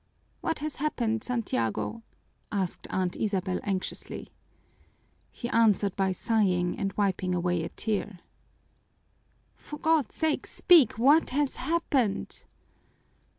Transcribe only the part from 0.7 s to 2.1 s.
happened, Santiago?"